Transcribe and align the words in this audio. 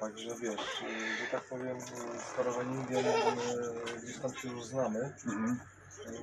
Także 0.00 0.34
wiesz, 0.40 0.84
że 1.20 1.26
tak 1.30 1.44
powiem, 1.44 1.80
z 1.80 2.36
karawaningiem 2.36 3.04
y, 3.06 4.00
gdzieś 4.02 4.18
tam 4.18 4.34
się 4.36 4.48
już 4.48 4.64
znamy, 4.64 4.98
Mhm. 5.26 5.60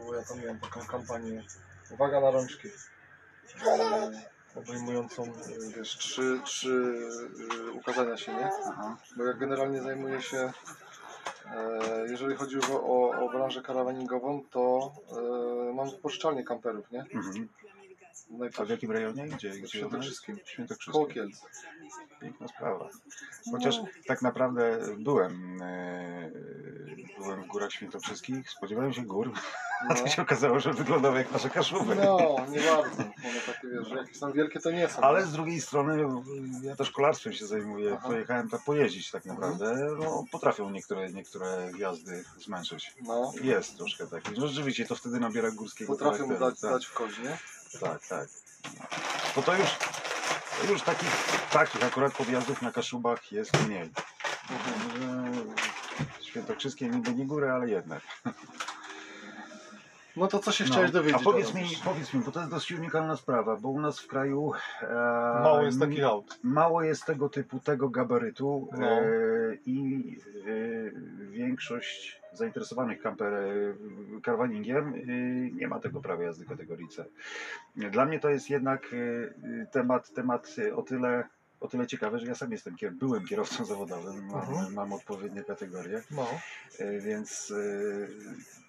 bo 0.06 0.16
ja 0.16 0.24
tam 0.24 0.40
miałem 0.40 0.60
taką 0.60 0.86
kampanię 0.86 1.44
Uwaga 1.92 2.22
na 2.22 2.32
rączki, 2.32 2.68
y, 2.68 2.72
obejmującą, 4.60 5.24
y, 5.24 5.30
wiesz, 5.78 5.98
trzy, 5.98 6.42
trzy 6.46 6.96
ukazania 7.74 8.18
się, 8.18 8.34
nie? 8.34 8.50
Aha. 8.68 8.98
Bo 9.18 9.24
ja 9.24 9.34
generalnie 9.34 9.82
zajmuję 9.82 10.22
się, 10.22 10.52
e, 11.56 12.08
jeżeli 12.10 12.36
chodzi 12.36 12.58
o, 12.72 12.82
o, 13.26 13.30
branżę 13.30 13.62
karawaningową, 13.62 14.44
to 14.52 14.94
e, 15.70 15.74
mam 15.74 15.92
pożyczalnię 15.92 16.44
kamperów, 16.44 16.92
nie? 16.92 17.00
Mhm. 17.14 17.50
A 18.32 18.36
w 18.36 18.40
Najpierw 18.40 18.70
jakim 18.70 18.92
rejonie? 18.92 19.28
Gdzie? 19.28 19.50
w 19.50 19.58
gdzie 19.58 19.68
Świętokrzyskim. 19.68 20.38
Świętokrzyskim. 20.46 20.94
Koło. 20.94 21.08
Piękna 22.22 22.48
sprawa. 22.48 22.90
Chociaż 23.52 23.76
tak 24.08 24.22
naprawdę 24.22 24.80
byłem, 24.98 25.62
e, 25.62 26.32
byłem 27.20 27.44
w 27.44 27.48
Górach 27.48 27.72
Świętokrzyskich, 27.72 28.50
spodziewałem 28.50 28.94
się 28.94 29.02
gór, 29.02 29.32
a 29.90 29.94
No. 29.94 29.96
to 29.96 30.08
się 30.08 30.22
okazało, 30.22 30.60
że 30.60 30.74
wyglądały 30.74 31.18
jak 31.18 31.32
nasze 31.32 31.50
kaszuby. 31.50 31.96
No, 31.96 32.36
nie 32.50 32.60
bardzo. 32.60 33.02
One 33.04 33.40
takie, 33.46 33.68
wiesz, 33.74 33.88
że 33.88 33.96
jakieś 33.96 34.20
tam 34.20 34.34
wielkie 34.34 34.60
to 34.60 34.72
nie 34.72 34.88
są. 34.90 35.02
Ale 35.02 35.26
z 35.26 35.32
drugiej 35.32 35.62
strony 35.62 36.04
ja 36.64 36.76
też 36.76 36.92
kolarstwem 36.92 37.34
się 37.34 37.46
zajmuję. 37.48 37.94
Aha. 38.00 38.08
Pojechałem 38.08 38.50
tak 38.50 38.62
pojeździć 38.64 39.12
tak 39.12 39.26
naprawdę. 39.26 39.88
No, 40.00 40.24
potrafią 40.32 40.70
niektóre, 40.70 41.12
niektóre 41.12 41.72
jazdy 41.78 42.24
zmęczyć. 42.46 42.94
No, 43.02 43.32
Jest 43.42 43.78
troszkę 43.78 44.08
taki. 44.08 44.32
No, 44.40 44.48
rzeczywiście 44.48 44.86
to 44.86 44.96
wtedy 44.96 45.20
nabiera 45.20 45.52
górskiego 45.52 45.94
potrafią 45.94 46.12
charakteru. 46.28 46.40
dać, 46.52 46.60
tak, 46.60 46.72
dać 46.72 46.86
w 46.86 46.94
kość, 46.94 47.20
nie? 47.20 47.38
Tak, 47.80 48.08
tak. 48.08 48.28
To 49.36 49.42
to 49.42 49.56
już, 49.58 49.70
już 50.70 50.82
takich, 50.82 51.10
takich 51.52 51.84
akurat 51.84 52.14
podjazdów 52.14 52.62
na 52.62 52.72
Kaszubach 52.72 53.32
jest 53.32 53.66
mniej. 53.68 53.92
Mhm. 54.50 55.56
Świętokrzyskie 56.22 56.90
niby 56.90 57.14
nie 57.14 57.26
góry, 57.26 57.52
ale 57.52 57.70
jednak. 57.70 58.02
No 60.18 60.28
to 60.28 60.40
co 60.40 60.52
się 60.52 60.64
No, 60.64 60.70
chciałeś 60.72 60.92
dowiedzieć? 60.92 61.22
A 61.22 61.24
powiedz 61.24 61.54
mi, 61.54 61.64
powiedz 61.86 62.14
mi, 62.14 62.22
bo 62.22 62.32
to 62.32 62.40
jest 62.40 62.52
dość 62.52 62.72
unikalna 62.72 63.16
sprawa, 63.16 63.56
bo 63.58 63.70
u 63.70 63.82
nas 63.82 64.00
w 64.00 64.08
kraju 64.08 64.52
e, 64.82 64.94
Mało 65.44 65.62
jest 65.64 65.80
takich 65.80 66.04
aut. 66.04 66.40
mało 66.44 66.84
jest 66.84 67.06
tego 67.06 67.30
typu, 67.30 67.60
tego 67.60 67.90
gabarytu 67.90 68.68
No. 68.78 68.88
e, 68.88 69.04
i 69.66 70.18
e, 70.48 71.30
większość 71.32 72.22
zainteresowanych 72.34 73.02
kamper, 73.02 73.34
karwaningiem 74.24 74.94
e, 74.94 74.98
nie 75.56 75.68
ma 75.68 75.80
tego 75.80 76.02
prawa 76.02 76.24
jazdy 76.24 76.46
kategorii 76.46 76.88
C. 76.88 77.06
Dla 77.76 78.06
mnie 78.06 78.20
to 78.20 78.30
jest 78.30 78.50
jednak 78.50 78.84
e, 78.94 79.66
temat, 79.66 80.14
temat 80.14 80.56
o 80.76 80.82
tyle 80.82 81.24
o 81.60 81.68
tyle 81.68 81.88
ciekawy, 81.88 82.20
że 82.20 82.26
ja 82.28 82.36
sam 82.36 82.52
jestem, 82.52 82.76
byłem 82.92 83.26
kierowcą 83.26 83.66
zawodowym, 83.76 84.26
mam, 84.26 84.42
Mhm. 84.50 84.74
mam 84.74 84.94
odpowiednie 84.94 85.44
kategorie. 85.44 86.04
No. 86.12 86.28
E, 86.80 87.00
Więc 87.00 87.52
e, 87.52 88.08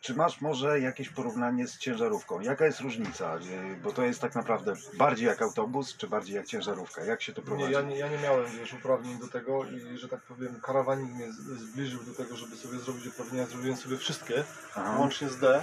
czy 0.01 0.15
masz 0.15 0.41
może 0.41 0.81
jakieś 0.81 1.09
porównanie 1.09 1.67
z 1.69 1.79
ciężarówką? 1.79 2.41
Jaka 2.41 2.67
jest 2.67 2.81
różnica? 2.81 3.35
E, 3.37 3.41
Bo 3.83 3.93
to 3.93 4.03
jest 4.03 4.21
tak 4.21 4.35
naprawdę 4.35 4.73
bardziej 4.99 5.27
jak 5.27 5.43
autobus, 5.43 5.97
czy 5.97 6.07
bardziej 6.09 6.37
jak 6.37 6.47
ciężarówka? 6.47 7.05
Jak 7.05 7.23
się 7.23 7.33
to 7.33 7.41
Nie, 7.41 7.47
prowadzi? 7.47 7.73
ja, 7.73 7.83
nie, 7.83 7.99
ja 7.99 8.09
nie 8.09 8.19
miałem 8.19 8.47
wiesz, 8.59 8.73
uprawnień 8.75 9.19
do 9.19 9.29
tego 9.29 9.65
i 9.65 9.99
że 9.99 10.09
tak 10.09 10.21
powiem 10.21 10.61
karawanik 10.63 11.15
mnie 11.15 11.33
zbliżył 11.33 12.03
do 12.05 12.15
tego, 12.15 12.37
żeby 12.37 12.57
sobie 12.57 12.79
zrobić 12.79 13.07
uprawnienia. 13.07 13.47
Zrobiłem 13.47 13.77
sobie 13.77 13.97
wszystkie, 13.97 14.45
Aha, 14.75 14.97
łącznie 14.99 15.29
z 15.29 15.39
D, 15.39 15.63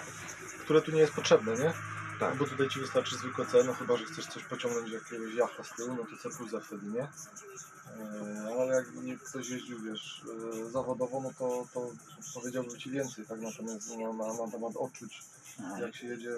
które 0.59 0.81
tu 0.81 0.91
nie 0.91 0.99
jest 0.99 1.13
potrzebne, 1.13 1.51
nie? 1.53 1.73
Tak. 2.19 2.37
Bo 2.37 2.45
tutaj 2.45 2.69
ci 2.69 2.79
wystarczy 2.79 3.15
zwykłe 3.17 3.45
C, 3.45 3.63
no 3.63 3.73
chyba, 3.73 3.97
że 3.97 4.05
chcesz 4.05 4.25
coś 4.25 4.43
pociągnąć 4.43 4.91
jakiegoś 4.91 5.33
jachta 5.33 5.63
z 5.63 5.75
tyłu, 5.75 5.95
no 5.95 6.03
to 6.03 6.29
C 6.29 6.37
plusa 6.37 6.59
wtedy, 6.59 6.85
nie? 6.87 7.01
E, 7.03 8.61
ale 8.61 8.75
jak 8.75 8.93
nie 8.93 9.17
ktoś 9.17 9.49
jeździł, 9.49 9.79
wiesz, 9.79 10.23
e, 10.65 10.69
zawodowo, 10.69 11.21
no 11.21 11.29
to, 11.39 11.65
to 11.73 11.91
powiedziałbym 12.33 12.77
ci 12.77 12.91
więcej, 12.91 13.25
tak 13.25 13.41
natomiast 13.41 13.89
na, 13.97 14.13
na, 14.13 14.33
na 14.33 14.51
temat 14.51 14.75
odczuć, 14.75 15.21
Aha. 15.59 15.79
jak 15.79 15.95
się 15.95 16.07
jedzie 16.07 16.31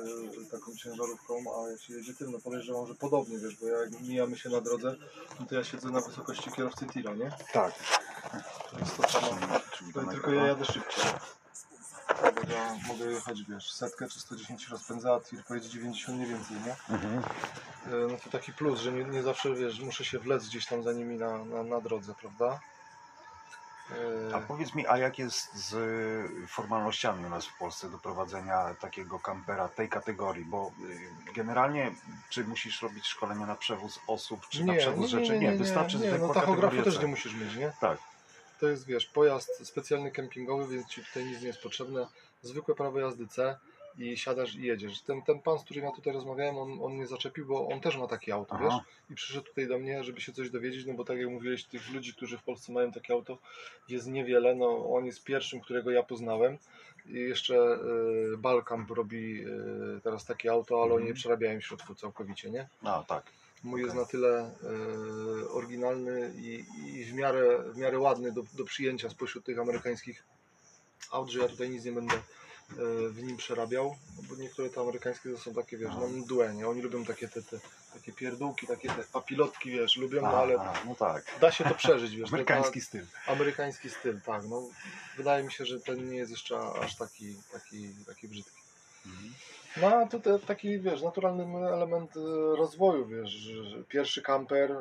taką 0.51 0.75
ciężarówką, 0.75 1.33
a 1.33 1.69
jak 1.69 1.81
się 1.81 1.93
jedzie 1.93 2.13
tym, 2.13 2.31
no 2.31 2.39
podejrzewam, 2.39 2.87
że 2.87 2.95
podobnie, 2.95 3.39
wiesz, 3.39 3.55
bo 3.55 3.67
jak 3.67 4.01
mijamy 4.01 4.37
się 4.37 4.49
na 4.49 4.61
drodze, 4.61 4.95
no 5.39 5.45
to 5.45 5.55
ja 5.55 5.63
siedzę 5.63 5.89
na 5.89 6.01
wysokości 6.01 6.51
kierowcy 6.51 6.85
tira, 6.85 7.13
nie? 7.13 7.31
Tak. 7.53 7.73
To 8.71 8.79
jest 8.79 8.97
to 8.97 9.09
samo. 9.09 9.37
No 9.95 10.11
tylko 10.11 10.31
ja 10.31 10.47
jadę 10.47 10.65
szybciej. 10.65 11.03
Mogę 12.87 13.05
jechać, 13.05 13.43
wiesz, 13.49 13.71
setkę 13.71 14.09
czy 14.09 14.19
110 14.19 14.67
rozpędza, 14.69 15.13
a 15.15 15.19
tir 15.19 15.43
pojedzie 15.43 15.69
90 15.69 16.17
mniej 16.17 16.29
więcej, 16.29 16.57
nie? 16.65 16.95
Mhm. 16.95 17.17
E, 17.87 18.11
No 18.11 18.17
to 18.23 18.29
taki 18.29 18.53
plus, 18.53 18.79
że 18.79 18.91
nie, 18.91 19.03
nie 19.03 19.23
zawsze, 19.23 19.55
wiesz, 19.55 19.79
muszę 19.79 20.05
się 20.05 20.19
wlec 20.19 20.47
gdzieś 20.47 20.65
tam 20.65 20.83
za 20.83 20.93
nimi 20.93 21.17
na, 21.17 21.45
na, 21.45 21.63
na 21.63 21.81
drodze, 21.81 22.13
prawda? 22.21 22.59
E, 24.31 24.35
A 24.35 24.39
powiedz 24.39 24.75
mi, 24.75 24.87
a 24.87 24.97
jak 24.97 25.19
jest 25.19 25.55
z 25.55 25.73
y, 26.43 26.47
formalnościami 26.47 27.25
u 27.25 27.29
nas 27.29 27.45
w 27.45 27.57
Polsce 27.57 27.89
do 27.89 27.97
prowadzenia 27.97 28.75
takiego 28.79 29.19
kampera 29.19 29.67
tej 29.69 29.89
kategorii? 29.89 30.45
Bo 30.45 30.71
y, 31.29 31.33
generalnie, 31.33 31.91
czy 32.29 32.43
musisz 32.43 32.81
robić 32.81 33.07
szkolenia 33.07 33.45
na 33.45 33.55
przewóz 33.55 33.99
osób, 34.07 34.47
czy 34.49 34.65
na 34.65 34.73
przewóz 34.73 35.09
rzeczy? 35.09 35.39
Nie, 35.39 35.51
wystarczy 35.51 35.97
nie, 35.97 36.09
zwykła 36.09 36.27
no 36.27 36.33
tachografu 36.33 36.83
też 36.83 36.99
nie 36.99 37.07
musisz 37.07 37.35
mieć, 37.35 37.55
nie? 37.55 37.73
Tak. 37.79 37.97
To 38.59 38.67
jest, 38.67 38.85
wiesz, 38.85 39.05
pojazd 39.05 39.67
specjalny 39.67 40.11
kempingowy, 40.11 40.73
więc 40.75 40.87
ci 40.89 41.05
tutaj 41.05 41.25
nic 41.25 41.41
nie 41.41 41.47
jest 41.47 41.61
potrzebne. 41.61 42.07
Zwykłe 42.41 42.75
prawo 42.75 42.99
jazdy 42.99 43.27
C 43.27 43.57
i 43.97 44.17
siadasz 44.17 44.55
i 44.55 44.61
jedziesz. 44.61 45.01
Ten, 45.01 45.21
ten 45.21 45.39
pan, 45.39 45.59
z 45.59 45.63
którym 45.63 45.83
ja 45.85 45.91
tutaj 45.91 46.13
rozmawiałem, 46.13 46.57
on, 46.57 46.79
on 46.83 46.93
mnie 46.93 47.07
zaczepił, 47.07 47.45
bo 47.45 47.67
on 47.67 47.79
też 47.81 47.97
ma 47.97 48.07
takie 48.07 48.33
auto, 48.33 48.55
Aha. 48.55 48.63
wiesz? 48.63 48.93
I 49.09 49.15
przyszedł 49.15 49.47
tutaj 49.47 49.67
do 49.67 49.79
mnie, 49.79 50.03
żeby 50.03 50.21
się 50.21 50.33
coś 50.33 50.49
dowiedzieć, 50.49 50.85
no 50.85 50.93
bo 50.93 51.05
tak 51.05 51.17
jak 51.17 51.29
mówiłeś, 51.29 51.63
tych 51.63 51.89
ludzi, 51.93 52.13
którzy 52.13 52.37
w 52.37 52.43
Polsce 52.43 52.71
mają 52.73 52.91
takie 52.91 53.13
auto, 53.13 53.37
jest 53.89 54.07
niewiele. 54.07 54.55
No, 54.55 54.93
on 54.95 55.05
jest 55.05 55.23
pierwszym, 55.23 55.61
którego 55.61 55.91
ja 55.91 56.03
poznałem. 56.03 56.57
I 57.05 57.13
jeszcze 57.13 57.55
y, 58.33 58.37
Balkamp 58.37 58.91
robi 58.91 59.45
y, 59.45 60.01
teraz 60.03 60.25
takie 60.25 60.51
auto, 60.51 60.75
ale 60.75 60.83
oni 60.85 60.93
Mhm. 60.93 61.07
nie 61.07 61.13
przerabiają 61.13 61.59
w 61.59 61.63
środku 61.63 61.95
całkowicie, 61.95 62.49
nie? 62.49 62.67
A, 62.83 63.03
tak. 63.07 63.23
Mój 63.65 63.81
jest 63.81 63.95
na 63.95 64.05
tyle 64.05 64.39
e, 64.39 65.49
oryginalny 65.49 66.33
i, 66.37 66.65
i 66.85 67.05
w, 67.05 67.13
miarę, 67.13 67.63
w 67.73 67.77
miarę 67.77 67.99
ładny 67.99 68.31
do, 68.31 68.43
do 68.53 68.65
przyjęcia 68.65 69.09
spośród 69.09 69.45
tych 69.45 69.59
amerykańskich 69.59 70.23
aut, 71.11 71.29
że 71.29 71.39
ja 71.39 71.47
tutaj 71.47 71.69
nic 71.69 71.85
nie 71.85 71.91
będę 71.91 72.15
e, 72.15 72.21
w 73.09 73.23
nim 73.23 73.37
przerabiał, 73.37 73.95
bo 74.29 74.35
niektóre 74.35 74.69
te 74.69 74.81
amerykańskie 74.81 75.29
to 75.29 75.37
są 75.37 75.53
takie, 75.53 75.77
wiesz, 75.77 75.93
no 75.99 76.07
mdłe, 76.07 76.53
nie? 76.53 76.67
Oni 76.67 76.81
lubią 76.81 77.05
takie 77.05 77.27
te, 77.27 77.41
te 77.41 77.59
takie 77.93 78.11
pierdółki, 78.11 78.67
takie 78.67 78.89
te 78.89 79.03
papilotki, 79.03 79.71
wiesz, 79.71 79.97
lubią, 79.97 80.21
no 80.21 80.27
ale 80.27 80.55
a, 80.55 80.73
no 80.85 80.95
tak. 80.95 81.25
da 81.41 81.51
się 81.51 81.63
to 81.63 81.75
przeżyć, 81.75 82.15
wiesz. 82.15 82.29
Amerykański 82.29 82.81
styl. 82.81 83.05
ta- 83.25 83.31
amerykański 83.31 83.89
styl, 83.89 84.21
tak, 84.21 84.43
no. 84.49 84.69
Wydaje 85.17 85.43
mi 85.43 85.51
się, 85.51 85.65
że 85.65 85.79
ten 85.79 86.09
nie 86.09 86.17
jest 86.17 86.31
jeszcze 86.31 86.59
aż 86.59 86.95
taki, 86.95 87.35
taki, 87.51 87.89
taki 88.07 88.27
brzydki. 88.27 88.64
Mhm. 89.05 89.33
No 89.77 89.87
a 89.87 90.05
te, 90.05 90.39
taki, 90.39 90.79
wiesz, 90.79 91.01
naturalny 91.01 91.43
element 91.67 92.17
e, 92.17 92.19
rozwoju, 92.55 93.05
wiesz, 93.05 93.49
pierwszy 93.89 94.21
kamper, 94.21 94.71
e, 94.71 94.77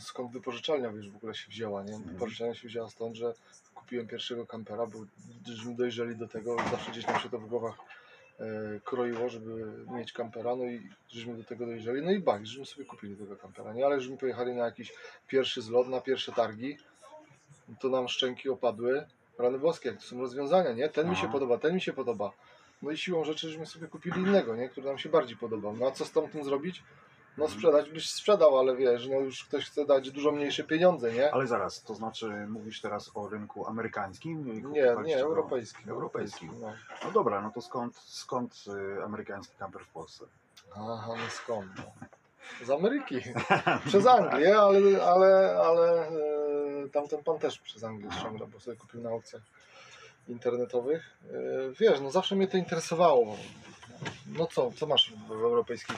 skąd 0.00 0.32
wypożyczalnia, 0.32 0.92
wiesz, 0.92 1.10
w 1.10 1.16
ogóle 1.16 1.34
się 1.34 1.48
wzięła, 1.48 1.82
nie? 1.82 1.98
Wypożyczalnia 1.98 2.54
się 2.54 2.68
wzięła 2.68 2.90
stąd, 2.90 3.16
że 3.16 3.34
kupiłem 3.74 4.06
pierwszego 4.06 4.46
kampera, 4.46 4.86
bo 4.86 4.98
żeśmy 5.46 5.74
dojrzeli 5.74 6.16
do 6.16 6.28
tego, 6.28 6.56
zawsze 6.70 6.90
gdzieś 6.90 7.06
nam 7.06 7.20
się 7.20 7.30
to 7.30 7.38
w 7.38 7.46
głowach 7.46 7.74
e, 8.40 8.44
kroiło, 8.84 9.28
żeby 9.28 9.74
mieć 9.90 10.12
kampera, 10.12 10.56
no 10.56 10.64
i 10.64 10.88
żeśmy 11.08 11.36
do 11.36 11.44
tego 11.44 11.66
dojrzeli, 11.66 12.02
no 12.02 12.10
i 12.10 12.18
bak, 12.18 12.46
żeśmy 12.46 12.66
sobie 12.66 12.84
kupili 12.84 13.16
tego 13.16 13.36
kampera, 13.36 13.72
nie? 13.72 13.86
Ale 13.86 14.00
żeśmy 14.00 14.16
pojechali 14.16 14.52
na 14.54 14.64
jakiś 14.64 14.92
pierwszy 15.26 15.62
zlot, 15.62 15.88
na 15.88 16.00
pierwsze 16.00 16.32
targi, 16.32 16.76
to 17.80 17.88
nam 17.88 18.08
szczęki 18.08 18.48
opadły, 18.48 19.06
rany 19.38 19.58
boskie, 19.58 19.92
to 19.92 20.00
są 20.00 20.18
rozwiązania, 20.18 20.72
nie? 20.72 20.88
Ten 20.88 21.10
mi 21.10 21.16
się 21.16 21.22
Aha. 21.22 21.32
podoba, 21.32 21.58
ten 21.58 21.74
mi 21.74 21.80
się 21.80 21.92
podoba. 21.92 22.32
No 22.82 22.90
i 22.90 22.96
siłą 22.96 23.24
rzeczy, 23.24 23.48
żeśmy 23.48 23.66
sobie 23.66 23.86
kupili 23.88 24.20
innego, 24.20 24.56
nie? 24.56 24.68
Który 24.68 24.86
nam 24.86 24.98
się 24.98 25.08
bardziej 25.08 25.36
podobał. 25.36 25.76
No 25.76 25.86
a 25.86 25.90
co 25.90 26.04
z 26.04 26.12
tamtym 26.12 26.44
zrobić? 26.44 26.82
No 27.38 27.44
Mhm. 27.44 27.58
sprzedać 27.60 27.90
byś 27.90 28.10
sprzedał, 28.10 28.58
ale 28.58 28.76
wiesz, 28.76 29.08
no 29.08 29.20
już 29.20 29.44
ktoś 29.44 29.66
chce 29.66 29.86
dać 29.86 30.10
dużo 30.10 30.32
mniejsze 30.32 30.64
pieniądze, 30.64 31.12
nie? 31.12 31.34
Ale 31.34 31.46
zaraz, 31.46 31.82
to 31.82 31.94
znaczy 31.94 32.26
mówisz 32.48 32.80
teraz 32.80 33.10
o 33.14 33.28
rynku 33.28 33.66
amerykańskim? 33.66 34.44
Nie, 34.46 34.52
nie, 34.62 35.14
go- 35.16 35.20
europejski. 35.20 35.90
Europejski. 35.90 36.48
No. 36.60 36.72
No 37.04 37.10
dobra, 37.12 37.40
no 37.42 37.50
to 37.50 37.60
skąd, 37.62 37.96
skąd 37.96 38.64
y, 38.98 39.02
amerykański 39.04 39.56
kamper 39.58 39.84
w 39.84 39.88
Polsce? 39.88 40.24
Aha, 40.76 41.08
no 41.08 41.30
skąd? 41.30 41.70
No. 41.76 41.82
Z 42.66 42.70
Ameryki. 42.70 43.20
Przez 43.86 44.06
Anglię, 44.06 44.58
ale, 44.58 45.02
ale, 45.02 45.58
ale 45.64 46.08
e, 46.08 46.88
tamten 46.92 47.24
pan 47.24 47.38
też 47.38 47.58
przez 47.58 47.84
Anglię 47.84 48.10
ściągnął, 48.12 48.48
bo 48.48 48.60
sobie 48.60 48.76
kupił 48.76 49.00
na 49.00 49.10
aukcjach 49.10 49.42
internetowych. 50.28 51.18
E, 51.30 51.34
wiesz, 51.80 52.00
no 52.00 52.10
zawsze 52.10 52.36
mnie 52.36 52.48
to 52.48 52.56
interesowało. 52.56 53.36
No 54.26 54.46
co, 54.46 54.72
co 54.72 54.86
masz 54.86 55.12
w, 55.12 55.28
w 55.28 55.30
europejskich 55.30 55.96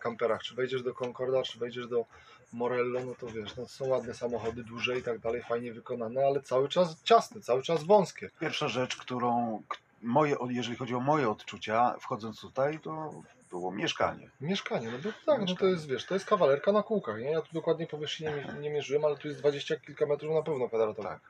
kamperach? 0.00 0.42
Czy 0.42 0.54
wejdziesz 0.54 0.82
do 0.82 0.94
Concorda, 0.94 1.42
czy 1.42 1.58
wejdziesz 1.58 1.88
do 1.88 2.04
Morello, 2.52 3.04
no 3.04 3.14
to 3.14 3.26
wiesz, 3.26 3.56
no 3.56 3.66
są 3.68 3.86
ładne 3.86 4.14
samochody, 4.14 4.64
duże 4.64 4.98
i 4.98 5.02
tak 5.02 5.18
dalej, 5.18 5.42
fajnie 5.42 5.72
wykonane, 5.72 6.26
ale 6.26 6.40
cały 6.40 6.68
czas 6.68 7.02
ciasne, 7.02 7.40
cały 7.40 7.62
czas 7.62 7.84
wąskie. 7.84 8.30
Pierwsza 8.40 8.68
rzecz, 8.68 8.96
którą 8.96 9.62
moje, 10.02 10.36
jeżeli 10.48 10.76
chodzi 10.76 10.94
o 10.94 11.00
moje 11.00 11.30
odczucia, 11.30 11.94
wchodząc 12.00 12.40
tutaj, 12.40 12.78
to, 12.80 13.22
było 13.50 13.72
mieszkanie. 13.72 14.30
Mieszkanie, 14.40 14.90
no 14.90 14.98
bo 14.98 15.08
tak, 15.12 15.18
no 15.26 15.34
to 15.34 15.40
Mieszkanie. 15.40 15.70
jest, 15.70 15.86
wiesz, 15.88 16.06
to 16.06 16.14
jest 16.14 16.26
kawalerka 16.26 16.72
na 16.72 16.82
kółkach, 16.82 17.20
nie? 17.20 17.30
Ja 17.30 17.42
tu 17.42 17.48
dokładnie 17.52 17.86
powierzchni 17.86 18.26
nie, 18.26 18.60
nie 18.60 18.70
mierzyłem, 18.70 19.04
ale 19.04 19.16
tu 19.16 19.28
jest 19.28 19.40
dwadzieścia 19.40 19.76
kilka 19.76 20.06
metrów 20.06 20.34
na 20.34 20.42
pewno 20.42 20.68
kwadratowych. 20.68 21.10
Tak. 21.10 21.20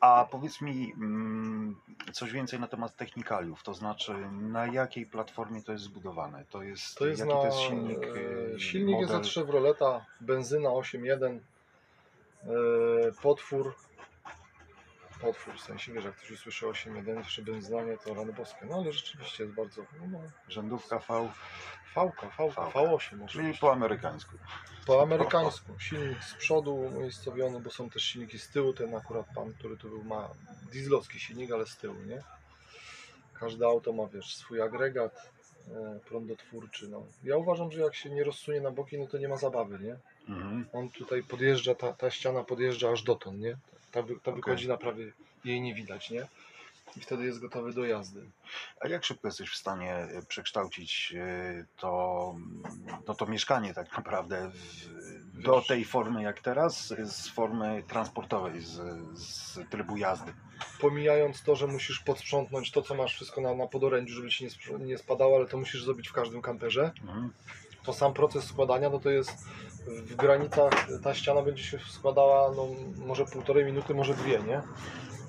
A 0.00 0.26
powiedz 0.30 0.60
mi 0.60 0.92
mm, 0.96 1.76
coś 2.12 2.32
więcej 2.32 2.60
na 2.60 2.66
temat 2.68 2.96
technikaliów, 2.96 3.62
to 3.62 3.74
znaczy 3.74 4.12
na 4.32 4.66
jakiej 4.66 5.06
platformie 5.06 5.62
to 5.62 5.72
jest 5.72 5.84
zbudowane? 5.84 6.44
To 6.50 6.62
jest, 6.62 6.94
To 6.98 7.06
jest 7.06 7.20
jaki 7.20 7.32
na, 7.34 7.40
to 7.40 7.46
jest 7.46 7.58
silnik? 7.58 7.98
e, 8.04 8.54
e, 8.54 8.60
silnik 8.60 8.98
jest 9.00 9.12
model? 9.12 9.26
od 9.26 9.34
Chevroleta, 9.34 10.04
benzyna 10.20 10.68
8.1, 10.68 11.38
e, 12.42 12.48
potwór, 13.22 13.74
potwór, 15.20 15.54
w 15.54 15.60
sensie, 15.60 15.92
wiesz, 15.92 16.04
jak 16.04 16.16
ktoś 16.16 16.30
usłyszy 16.30 16.66
8.1, 16.66 17.18
jeszcze 17.18 17.42
benzyna, 17.42 17.82
nie, 17.82 17.98
to 17.98 18.14
rany 18.14 18.32
boskie, 18.32 18.66
no 18.66 18.76
ale 18.76 18.92
rzeczywiście 18.92 19.44
jest 19.44 19.56
bardzo, 19.56 19.82
no, 20.10 20.18
Rzędówka 20.48 20.98
V, 20.98 21.28
V-ka, 21.96 22.26
V-ka. 22.26 22.62
V8 22.62 23.08
czyli 23.08 23.24
oczywiście. 23.24 23.60
po 23.60 23.72
amerykańsku. 23.72 24.36
Po 24.86 25.02
amerykańsku. 25.02 25.72
Silnik 25.78 26.24
z 26.24 26.34
przodu 26.34 26.74
umiejscowiony, 26.74 27.60
bo 27.60 27.70
są 27.70 27.90
też 27.90 28.02
silniki 28.02 28.38
z 28.38 28.48
tyłu. 28.48 28.72
Ten 28.72 28.94
akurat 28.94 29.26
pan, 29.34 29.52
który 29.52 29.76
tu 29.76 29.88
był, 29.88 30.04
ma 30.04 30.28
dieslowski 30.72 31.20
silnik, 31.20 31.52
ale 31.52 31.66
z 31.66 31.76
tyłu, 31.76 31.96
nie? 32.06 32.22
Każde 33.34 33.66
auto 33.66 33.92
ma, 33.92 34.06
wiesz, 34.06 34.36
swój 34.36 34.62
agregat 34.62 35.30
e, 35.68 36.00
prądotwórczy. 36.08 36.88
No. 36.88 37.02
Ja 37.24 37.36
uważam, 37.36 37.72
że 37.72 37.80
jak 37.80 37.94
się 37.94 38.10
nie 38.10 38.24
rozsunie 38.24 38.60
na 38.60 38.70
boki, 38.70 38.98
no 38.98 39.06
to 39.06 39.18
nie 39.18 39.28
ma 39.28 39.36
zabawy, 39.36 39.78
nie? 39.78 39.96
Mhm. 40.34 40.66
On 40.72 40.90
tutaj 40.90 41.22
podjeżdża, 41.22 41.74
ta, 41.74 41.92
ta 41.92 42.10
ściana 42.10 42.44
podjeżdża 42.44 42.90
aż 42.90 43.02
dotąd, 43.02 43.40
nie? 43.40 43.56
Ta, 43.92 44.02
wy, 44.02 44.14
ta 44.20 44.32
na 44.68 44.76
prawie, 44.76 45.12
jej 45.44 45.60
nie 45.60 45.74
widać, 45.74 46.10
nie? 46.10 46.28
I 46.96 47.00
wtedy 47.00 47.24
jest 47.24 47.38
gotowy 47.38 47.72
do 47.72 47.84
jazdy. 47.84 48.30
A 48.80 48.88
jak 48.88 49.04
szybko 49.04 49.28
jesteś 49.28 49.50
w 49.50 49.56
stanie 49.56 49.94
e, 49.94 50.22
przekształcić 50.28 51.14
e, 51.16 51.64
to, 51.76 52.34
no 53.08 53.14
to 53.14 53.26
mieszkanie 53.26 53.74
tak 53.74 53.96
naprawdę 53.96 54.50
w, 54.54 55.42
do 55.42 55.62
tej 55.62 55.84
formy 55.84 56.22
jak 56.22 56.40
teraz, 56.40 56.88
z 56.88 57.28
formy 57.28 57.82
transportowej, 57.88 58.60
z, 58.60 58.80
z 59.18 59.58
trybu 59.70 59.96
jazdy? 59.96 60.32
pomijając 60.80 61.42
to, 61.42 61.56
że 61.56 61.66
musisz 61.66 62.00
podsprzątnąć 62.00 62.70
to, 62.70 62.82
co 62.82 62.94
masz 62.94 63.14
wszystko 63.14 63.40
na, 63.40 63.54
na 63.54 63.66
podorędziu, 63.66 64.14
żeby 64.14 64.28
ci 64.28 64.44
nie, 64.44 64.84
nie 64.84 64.98
spadało, 64.98 65.36
ale 65.36 65.46
to 65.46 65.58
musisz 65.58 65.84
zrobić 65.84 66.08
w 66.08 66.12
każdym 66.12 66.42
kamperze. 66.42 66.92
Mhm. 67.02 67.32
To 67.84 67.92
sam 67.92 68.12
proces 68.14 68.44
składania, 68.44 68.90
no 68.90 68.98
to 69.00 69.10
jest 69.10 69.32
w 69.86 70.14
granicach, 70.16 70.88
ta 71.04 71.14
ściana 71.14 71.42
będzie 71.42 71.62
się 71.64 71.78
składała, 71.90 72.50
no 72.56 72.66
może 73.06 73.24
półtorej 73.24 73.64
minuty, 73.64 73.94
może 73.94 74.14
dwie, 74.14 74.38
nie? 74.42 74.62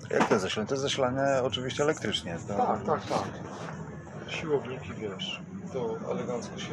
Jak 0.10 0.28
to 0.28 0.34
jest 0.34 0.42
zasilane? 0.42 0.68
To 0.68 0.74
jest 0.74 0.84
zasilane 0.84 1.44
oczywiście 1.44 1.84
elektrycznie. 1.84 2.38
To... 2.48 2.58
Tak, 2.58 2.86
tak, 2.86 3.06
tak. 3.06 3.24
Siłowniki, 4.28 4.94
wiesz, 4.94 5.42
to 5.74 5.98
elegancko 6.12 6.60
się 6.60 6.72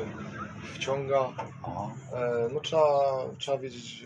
wciąga. 0.75 1.21
E, 2.13 2.49
No 2.53 2.61
trzeba, 2.61 3.19
trzeba 3.39 3.59
wiedzieć, 3.59 4.05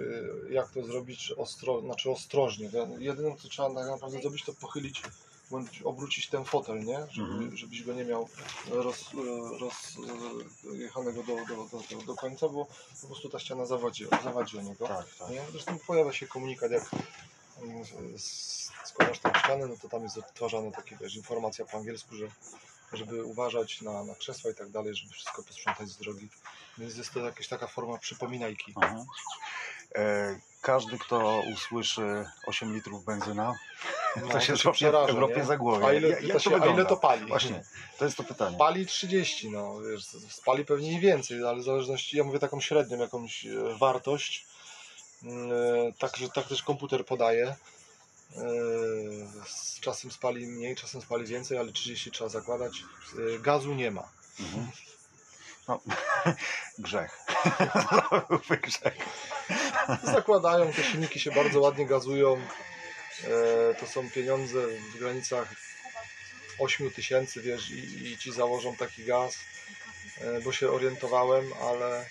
e, 0.49 0.53
jak 0.53 0.69
to 0.69 0.85
zrobić, 0.85 1.33
ostro, 1.37 1.81
znaczy 1.81 2.11
ostrożnie. 2.11 2.71
Jedyne, 2.99 3.37
co 3.37 3.49
trzeba 3.49 3.75
tak 3.75 3.87
naprawdę 3.87 4.21
zrobić, 4.21 4.45
to 4.45 4.53
pochylić, 4.61 5.03
bądź 5.51 5.83
obrócić 5.83 6.29
ten 6.29 6.45
fotel, 6.45 6.85
nie? 6.85 6.99
Żeby, 7.11 7.29
Mhm. 7.29 7.57
żebyś 7.57 7.83
go 7.83 7.93
nie 7.93 8.05
miał 8.05 8.29
roz, 8.71 9.05
rozjechanego 9.61 11.23
do, 11.23 11.37
do, 11.37 11.57
do, 11.65 11.97
do, 11.97 12.03
do 12.03 12.15
końca, 12.15 12.49
bo 12.49 12.67
po 13.01 13.07
prostu 13.07 13.29
ta 13.29 13.39
ściana 13.39 13.67
zawadzi, 13.67 14.07
zawadzi 14.25 14.59
o 14.59 14.63
niego. 14.63 14.89
tak, 14.89 15.07
tak. 15.19 15.31
Nie? 15.31 15.43
Zresztą 15.53 15.79
pojawia 15.87 16.13
się 16.13 16.27
komunikat, 16.27 16.71
jak 16.71 16.91
mm, 17.63 17.85
składasz 18.85 19.19
tą 19.19 19.35
ścianę, 19.35 19.67
no 19.67 19.77
to 19.83 19.89
tam 19.89 20.03
jest 20.03 20.19
odtwarzana 20.19 20.71
taka 20.71 20.97
wiesz, 21.01 21.17
informacja 21.17 21.65
po 21.65 21.77
angielsku, 21.79 22.15
że 22.17 22.29
żeby 22.93 23.25
uważać 23.25 23.83
na, 23.83 24.05
na 24.05 24.15
krzesła 24.15 24.51
i 24.51 24.55
tak 24.55 24.71
dalej, 24.71 24.95
żeby 24.95 25.13
wszystko 25.13 25.43
posprzątać 25.43 25.89
z 25.89 25.97
drogi. 25.97 26.29
Więc 26.79 26.97
jest 26.97 27.13
to 27.13 27.21
jakaś 27.21 27.49
taka 27.49 27.67
forma 27.67 27.99
przypominajki. 27.99 28.73
Aha. 28.77 29.05
E, 29.95 30.41
każdy, 30.61 30.99
kto 30.99 31.43
usłyszy 31.55 32.27
8 32.47 32.75
litrów 32.75 33.05
benzyna, 33.05 33.55
No, 34.17 34.29
to 34.29 34.41
się 34.41 34.57
złapie 34.57 34.91
w 34.91 34.95
Europie 34.95 35.37
nie? 35.37 35.45
za 35.45 35.57
głowę. 35.57 35.87
A 35.87 35.93
ile, 35.93 36.09
Jak- 36.09 36.33
to 36.33 36.39
się, 36.39 36.51
to 36.51 36.63
a 36.63 36.67
ile 36.67 36.85
to 36.87 36.97
pali? 36.97 37.27
Właśnie, 37.27 37.65
to 37.99 38.05
jest 38.05 38.17
to 38.17 38.25
pytanie. 38.25 38.59
Pali 38.59 38.87
30, 38.87 39.51
no 39.51 39.81
wiesz, 39.81 40.05
spali 40.31 40.65
pewnie 40.65 40.93
i 40.93 41.01
więcej, 41.01 41.45
ale 41.45 41.61
w 41.61 41.65
zależności, 41.65 42.17
ja 42.17 42.25
mówię 42.25 42.39
taką 42.39 42.61
średnią 42.61 42.99
jakąś 42.99 43.47
e, 43.47 43.51
wartość. 43.79 44.47
Mm, 45.23 45.53
e, 45.53 45.93
Tak, 45.99 46.17
że 46.17 46.29
tak 46.29 46.47
też 46.47 46.63
komputer 46.63 47.07
podaje. 47.07 47.47
E, 47.47 47.57
Z 49.47 49.81
czasem 49.81 50.11
spali 50.11 50.47
mniej, 50.47 50.77
czasem 50.77 51.01
spali 51.03 51.27
więcej, 51.27 51.59
ale 51.59 51.73
30 51.73 52.11
trzeba 52.11 52.31
zakładać. 52.31 52.73
Gazu 53.41 53.75
nie 53.75 53.91
ma. 53.91 54.09
Mhm. 54.41 54.69
No, 55.69 55.81
grzech. 56.79 57.27
Grzech. 58.63 58.97
Zakładają, 60.03 60.73
te 60.73 60.83
silniki 60.83 61.21
się 61.21 61.31
bardzo 61.31 61.61
ładnie 61.61 61.87
gazują. 61.87 62.41
E, 63.25 63.75
To 63.75 63.87
są 63.87 64.11
pieniądze 64.11 64.67
w 64.69 64.99
granicach 64.99 65.49
8 66.59 66.91
tysięcy, 66.91 67.41
wiesz, 67.43 67.71
i, 67.71 68.07
i 68.13 68.19
ci 68.19 68.33
założą 68.33 68.77
taki 68.77 69.05
gaz, 69.05 69.39
e, 70.21 70.41
bo 70.41 70.53
się 70.53 70.71
orientowałem, 70.71 71.53
ale 71.63 72.07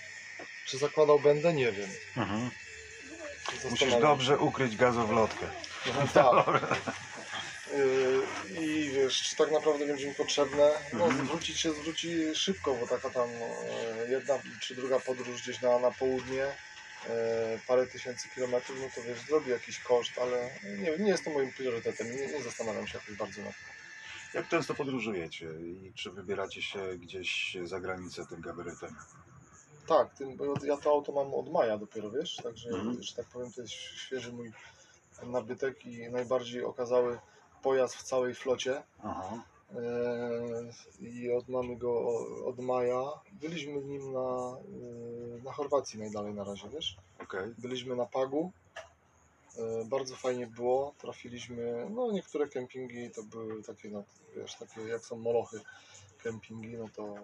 czy 0.66 0.78
zakładał 0.78 1.20
będę, 1.20 1.52
nie 1.52 1.72
wiem. 1.72 1.90
Mhm. 2.16 2.50
Musisz 3.70 3.94
dobrze 4.00 4.38
ukryć 4.38 4.76
gazowlotkę. 4.76 5.46
No, 5.86 6.06
tak. 6.14 6.60
Y, 7.74 8.20
I 8.60 8.90
wiesz, 8.94 9.22
czy 9.22 9.36
tak 9.36 9.50
naprawdę 9.50 9.86
będzie 9.86 10.08
mi 10.08 10.14
potrzebne? 10.14 10.70
No, 10.92 11.04
Mhm. 11.04 11.26
zwrócić 11.26 11.60
się 11.60 11.72
zwróci 11.72 12.34
szybko, 12.34 12.74
bo 12.74 12.86
taka 12.86 13.10
tam 13.10 13.28
e, 13.30 14.10
jedna 14.10 14.38
czy 14.60 14.74
druga 14.74 15.00
podróż 15.00 15.42
gdzieś 15.42 15.60
na, 15.60 15.78
na 15.78 15.90
południe, 15.90 16.44
e, 16.44 16.54
parę 17.66 17.86
tysięcy 17.86 18.28
kilometrów, 18.34 18.78
no 18.80 18.86
to 18.94 19.02
wiesz, 19.02 19.20
zrobi 19.20 19.50
jakiś 19.50 19.78
koszt, 19.78 20.18
ale 20.18 20.50
nie, 20.78 20.98
nie 21.04 21.10
jest 21.10 21.24
to 21.24 21.30
moim 21.30 21.52
priorytetem, 21.52 22.06
nie, 22.10 22.26
nie 22.26 22.42
zastanawiam 22.42 22.86
się 22.86 22.98
jakoś 22.98 23.16
bardzo 23.16 23.40
na 23.42 23.46
tym. 23.48 23.54
Jak 24.34 24.48
często 24.48 24.74
podróżujecie 24.74 25.46
i 25.46 25.92
czy 25.94 26.10
wybieracie 26.10 26.62
się 26.62 26.98
gdzieś 26.98 27.56
za 27.64 27.80
granicę 27.80 28.26
tym 28.26 28.40
gabarytem? 28.40 28.96
Tak, 29.86 30.14
tym, 30.14 30.36
bo 30.36 30.54
ja 30.64 30.76
to 30.76 30.90
auto 30.90 31.12
mam 31.12 31.34
od 31.34 31.52
maja 31.52 31.78
dopiero, 31.78 32.10
wiesz, 32.10 32.36
także, 32.36 32.68
Mhm. 32.68 33.02
że 33.02 33.14
tak 33.14 33.26
powiem, 33.26 33.52
to 33.52 33.60
jest 33.60 33.72
świeży 33.72 34.32
mój 34.32 34.52
nabytek 35.22 35.86
i 35.86 36.10
najbardziej 36.10 36.64
okazały 36.64 37.18
pojazd 37.62 37.94
w 37.96 38.02
całej 38.02 38.34
flocie. 38.34 38.82
Aha. 39.04 39.42
Eee, 39.76 40.70
i 41.00 41.30
od, 41.32 41.48
mamy 41.48 41.76
go 41.76 42.00
od 42.46 42.58
maja. 42.58 43.02
Byliśmy 43.32 43.72
nim 43.82 44.12
na, 44.12 44.56
yy, 44.68 45.42
na 45.44 45.52
Chorwacji 45.52 45.98
najdalej 45.98 46.34
na 46.34 46.44
razie, 46.44 46.68
wiesz? 46.68 46.96
Okej. 47.18 47.54
Byliśmy 47.58 47.96
na 47.96 48.06
Pagu. 48.06 48.52
Eee, 49.58 49.84
Bardzo 49.84 50.16
fajnie 50.16 50.46
było. 50.46 50.94
Trafiliśmy, 50.98 51.86
no 51.90 52.12
niektóre 52.12 52.48
kempingi 52.48 53.10
to 53.10 53.22
były 53.22 53.62
takie, 53.62 53.88
no, 53.90 54.04
wiesz, 54.36 54.54
takie 54.56 54.80
jak 54.80 55.04
są 55.04 55.16
molochy 55.18 55.60
kempingi, 56.22 56.76
no 56.76 56.88
to 56.96 57.14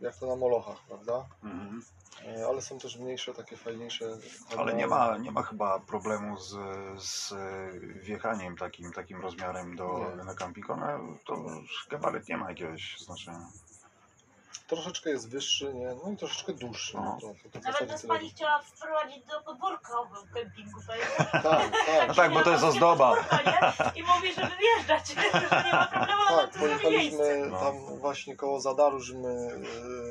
jak 0.00 0.16
to 0.16 0.26
na 0.26 0.36
molochach, 0.36 0.86
prawda? 0.88 1.26
Mhm. 1.42 1.68
Eee, 1.76 1.82
Ale 2.48 2.60
są 2.62 2.78
też 2.78 2.96
mniejsze, 2.98 3.34
takie 3.34 3.56
fajniejsze. 3.56 4.18
Ale 4.58 4.74
nie 4.74 4.86
ma, 4.86 5.18
nie 5.18 5.30
ma 5.30 5.42
chyba 5.42 5.80
problemu 5.80 6.40
z, 6.40 6.56
z 7.02 7.34
wjechaniem 8.02 8.56
takim, 8.56 8.92
takim 8.92 9.20
rozmiarem 9.20 9.76
do, 9.76 9.98
Nie. 10.18 10.24
na 10.24 10.34
camping. 10.34 10.70
One, 10.70 10.98
to 11.26 11.44
gabaryt 11.90 12.28
nie 12.28 12.36
ma 12.36 12.48
jakiegoś 12.48 12.98
znaczenia. 12.98 13.48
Troszeczkę 14.66 15.10
jest 15.10 15.30
wyższy, 15.30 15.74
nie? 15.74 15.94
No 16.04 16.12
i 16.12 16.16
troszeczkę 16.16 16.52
dłuższy. 16.52 16.96
No, 16.96 17.18
No. 17.22 17.34
to, 17.52 17.60
to, 17.60 17.70
Nawet 17.70 17.88
nas 17.88 18.06
pani 18.06 18.30
chciała 18.30 18.58
wprowadzić 18.62 19.24
do 19.24 19.42
podwórka 19.42 19.92
w 20.02 20.34
kempingu, 20.34 20.80
pamiętasz? 20.86 21.16
Tak, 21.32 21.42
tak. 21.42 22.08
No 22.08 22.14
tak, 22.14 22.32
bo 22.32 22.42
to 22.42 22.50
jest 22.52 22.64
ozdoba. 22.64 23.16
Podwórko? 23.16 23.90
I 23.96 24.02
mówi, 24.02 24.34
żeby 24.34 24.50
wjeżdżać, 24.56 25.08
że 25.14 25.64
nie 25.64 25.72
ma 25.72 25.86
problemu, 25.86 26.22
Tak, 26.28 26.38
miejsce. 26.38 26.58
pojechaliśmy 26.60 27.46
No. 27.50 27.58
tam 27.60 27.98
właśnie 27.98 28.36
koło 28.36 28.60
Zadaru, 28.60 29.00
żeśmy 29.00 29.50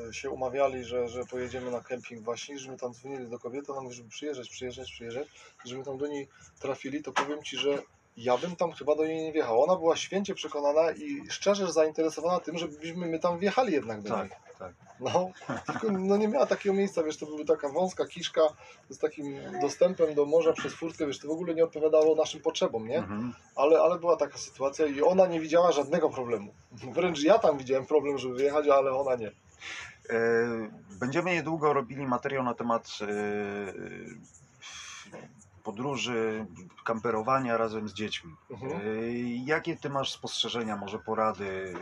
e, 0.10 0.14
się 0.14 0.30
umawiali, 0.30 0.86
że, 0.86 1.08
że 1.10 1.26
pojedziemy 1.26 1.72
na 1.72 1.82
kemping 1.82 2.22
właśnie, 2.24 2.60
żeśmy 2.60 2.78
tam 2.78 2.94
dzwonili 2.94 3.28
do 3.30 3.40
kobiety, 3.40 3.72
ona 3.72 3.82
mówi, 3.82 3.96
żeby 3.96 4.10
przyjeżdżać, 4.10 4.50
przyjeżdżać, 4.50 4.92
przyjeżdżać, 4.92 5.28
żeśmy 5.66 5.84
tam 5.84 5.98
do 5.98 6.08
niej 6.08 6.28
trafili, 6.60 7.04
to 7.04 7.12
powiem 7.12 7.44
Ci, 7.44 7.58
że 7.58 7.78
ja 8.18 8.38
bym 8.38 8.56
tam 8.56 8.72
chyba 8.72 8.96
do 8.96 9.06
niej 9.06 9.24
nie 9.24 9.32
wjechał. 9.32 9.64
Ona 9.64 9.76
była 9.76 9.96
święcie 9.96 10.36
przekonana 10.36 10.92
i 10.92 11.24
szczerze 11.30 11.72
zainteresowana 11.74 12.40
tym, 12.40 12.58
żebyśmy 12.58 13.08
my 13.08 13.20
tam 13.20 13.40
wjechali 13.40 13.74
jednak 13.74 14.02
do 14.02 14.20
niej. 14.20 14.30
Tak, 14.30 14.58
tak. 14.60 14.74
No, 15.00 15.32
tylko 15.68 15.92
no 15.92 16.18
nie 16.18 16.28
miała 16.28 16.46
takiego 16.46 16.76
miejsca, 16.76 17.04
wiesz, 17.04 17.18
to 17.18 17.26
była 17.26 17.46
taka 17.46 17.70
wąska 17.70 18.06
kiszka 18.06 18.42
z 18.90 18.98
takim 18.98 19.40
dostępem 19.62 20.14
do 20.16 20.26
morza 20.26 20.54
przez 20.54 20.74
furtkę, 20.74 21.08
wiesz, 21.08 21.20
to 21.20 21.28
w 21.28 21.32
ogóle 21.32 21.56
nie 21.56 21.64
odpowiadało 21.64 22.16
naszym 22.16 22.42
potrzebom, 22.42 22.88
nie? 22.88 22.98
Mhm. 22.98 23.34
Ale, 23.56 23.80
ale 23.80 24.00
była 24.00 24.16
taka 24.16 24.38
sytuacja 24.38 24.86
i 24.86 25.02
ona 25.02 25.28
nie 25.28 25.40
widziała 25.40 25.72
żadnego 25.72 26.10
problemu. 26.10 26.54
Wręcz 26.72 27.24
ja 27.24 27.40
tam 27.40 27.58
widziałem 27.58 27.86
problem, 27.86 28.18
żeby 28.18 28.36
wyjechać, 28.36 28.68
ale 28.68 28.92
ona 28.92 29.16
nie. 29.16 29.28
E, 29.28 30.18
Będziemy 31.00 31.34
niedługo 31.34 31.74
robili 31.74 32.08
materiał 32.08 32.44
na 32.44 32.54
temat 32.54 32.90
e, 33.02 33.08
podróży, 35.68 36.46
kamperowania 36.86 37.58
razem 37.58 37.90
z 37.90 37.94
dziećmi. 37.94 38.36
Mhm. 38.52 38.72
E, 38.72 38.84
Jakie 39.46 39.78
ty 39.78 39.90
masz 39.90 40.12
spostrzeżenia, 40.12 40.78
może 40.78 41.00
porady? 41.00 41.74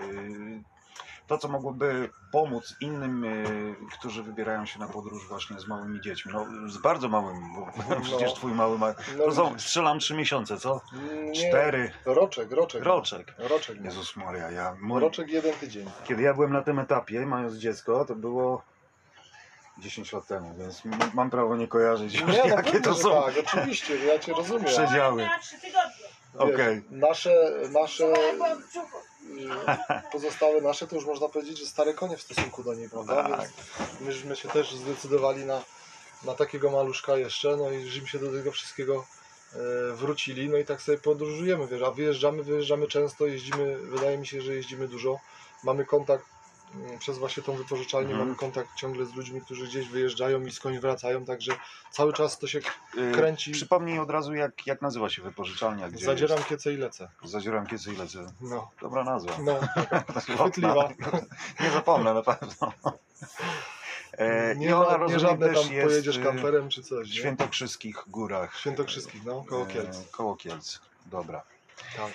E, 0.62 0.76
to, 1.28 1.38
co 1.38 1.48
mogłoby 1.48 2.10
pomóc 2.32 2.76
innym, 2.82 3.24
y, 3.24 3.76
którzy 4.00 4.24
wybierają 4.24 4.66
się 4.66 4.80
na 4.80 4.88
podróż 4.88 5.28
właśnie 5.28 5.60
z 5.60 5.68
małymi 5.68 6.02
dziećmi. 6.02 6.32
No, 6.34 6.70
z 6.70 6.78
bardzo 6.78 7.10
małymi, 7.10 7.50
bo 7.56 7.68
No. 7.96 8.02
przecież 8.02 8.34
twój 8.34 8.54
mały 8.54 8.78
ma... 8.78 8.94
No, 9.18 9.32
są, 9.32 9.60
strzelam 9.60 10.00
trzy 10.00 10.14
miesiące, 10.16 10.58
co? 10.58 10.82
nie, 11.26 11.32
Cztery. 11.32 11.92
Roczek, 12.06 12.52
roczek. 12.52 12.84
Roczek. 12.84 13.36
Roczek. 13.38 13.84
Jezus 13.84 14.16
Maria, 14.16 14.52
ja... 14.52 14.76
Mój, 14.82 15.02
Roczek 15.02 15.30
jeden 15.30 15.54
tydzień. 15.54 15.90
kiedy 16.04 16.24
ja 16.24 16.34
byłem 16.34 16.54
na 16.54 16.62
tym 16.62 16.80
etapie, 16.80 17.26
mając 17.26 17.56
dziecko, 17.56 18.06
to 18.06 18.16
było 18.16 18.62
10 19.78 20.14
lat 20.14 20.28
temu, 20.28 20.56
więc 20.58 20.86
m- 20.86 21.12
mam 21.14 21.30
prawo 21.30 21.56
nie 21.56 21.68
kojarzyć 21.68 22.14
już, 22.14 22.32
Nie, 22.32 22.38
no 22.44 22.46
jakie 22.56 22.82
to 22.82 22.96
są 22.96 23.24
tak, 23.24 23.34
oczywiście, 23.48 24.06
ja 24.06 24.20
cię 24.20 24.34
rozumiem. 24.34 24.64
Przed- 24.66 24.86
Przedziały. 24.86 25.22
Miała 25.24 25.40
trzy 25.40 25.56
tygodnie. 25.62 26.06
Wiesz, 26.34 26.54
Okej. 26.54 26.84
Nasze, 26.92 27.52
nasze 27.72 28.04
Bo 28.04 28.22
ja 28.22 28.34
byłam 28.34 28.62
w 28.64 28.68
brzuchu. 28.70 28.98
y, 28.98 30.12
pozostałe 30.12 30.62
nasze, 30.62 30.88
to 30.88 30.96
już 30.96 31.06
można 31.06 31.30
powiedzieć, 31.30 31.60
że 31.60 31.66
stare 31.66 31.94
konie 31.94 32.18
w 32.18 32.22
stosunku 32.22 32.64
do 32.64 32.74
niej, 32.74 32.90
prawda? 32.90 33.30
Tak. 33.38 33.50
Więc 33.80 34.02
myśmy 34.02 34.36
się 34.36 34.50
też 34.50 34.76
zdecydowali 34.76 35.46
na, 35.46 35.62
na 36.24 36.34
takiego 36.34 36.72
maluszka 36.72 37.18
jeszcze, 37.18 37.58
no 37.58 37.72
i 37.72 37.86
żeśmy 37.90 38.08
się 38.08 38.20
do 38.20 38.32
tego 38.32 38.52
wszystkiego 38.52 39.06
e, 39.54 39.58
wrócili, 39.96 40.50
no 40.50 40.58
i 40.58 40.66
tak 40.66 40.82
sobie 40.82 40.98
podróżujemy, 40.98 41.68
wiesz, 41.68 41.82
a 41.82 41.92
wyjeżdżamy, 41.92 42.44
wyjeżdżamy 42.44 42.88
często, 42.88 43.26
jeździmy, 43.26 43.78
wydaje 43.78 44.18
mi 44.18 44.28
się, 44.28 44.42
że 44.42 44.54
jeździmy 44.56 44.88
dużo, 44.88 45.20
mamy 45.64 45.86
kontakt 45.86 46.26
przez 47.00 47.18
właśnie 47.18 47.44
tą 47.44 47.54
wypożyczalnię, 47.56 48.10
Mhm. 48.10 48.28
mamy 48.28 48.40
kontakt 48.40 48.70
ciągle 48.76 49.06
z 49.06 49.14
ludźmi, 49.16 49.42
którzy 49.42 49.68
gdzieś 49.68 49.88
wyjeżdżają 49.88 50.42
i 50.46 50.52
skądś 50.52 50.80
wracają, 50.80 51.26
także 51.26 51.52
cały 51.92 52.14
czas 52.14 52.40
to 52.40 52.48
się 52.48 52.60
Y, 52.98 53.12
kręci. 53.14 53.52
Przypomnij 53.52 54.00
od 54.00 54.10
razu, 54.10 54.34
jak, 54.34 54.68
jak 54.68 54.82
nazywa 54.82 55.10
się 55.10 55.22
wypożyczalnia, 55.22 55.90
gdzie 55.90 56.06
zadzieram 56.06 56.44
kiece 56.44 56.74
i 56.74 56.78
lecę. 56.78 57.08
jest? 57.22 57.32
Zadzieram 57.34 57.68
kiece 57.68 57.94
i 57.94 57.96
lecę. 57.96 58.26
No, 58.42 58.72
Dobra 58.82 59.04
nazwa. 59.04 59.34
no, 59.44 59.60
chwytliwa. 60.38 60.90
Nie 61.62 61.72
zapomnę 61.72 62.14
na 62.14 62.22
pewno. 62.22 62.74
E, 64.18 64.56
Nie, 64.56 64.68
I 64.68 64.74
ona 64.74 65.06
nie 65.08 65.20
żadne 65.20 65.54
tam 65.54 65.74
jest 65.74 65.88
pojedziesz 65.88 66.18
y, 66.18 66.24
kamperem 66.24 66.70
czy 66.70 66.84
coś, 66.84 67.10
w? 67.10 67.14
Świętokrzyskich 67.14 67.96
górach. 68.08 68.56
Świętokrzyskich, 68.60 69.26
no, 69.26 69.44
koło 69.50 69.66
Kielc. 69.66 69.98
E, 70.00 70.04
koło 70.12 70.36
Kielc. 70.36 70.80
Dobra. 71.06 71.44
Tak. 71.98 72.12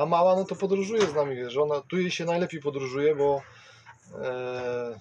A 0.00 0.06
mała, 0.06 0.36
no 0.36 0.44
to 0.44 0.56
podróżuje 0.56 1.06
z 1.06 1.14
nami, 1.14 1.36
wiesz, 1.36 1.56
ona, 1.56 1.80
tu 1.80 1.98
jej 1.98 2.10
się 2.10 2.24
najlepiej 2.24 2.60
podróżuje, 2.60 3.14
bo 3.16 3.42
e, 4.22 5.00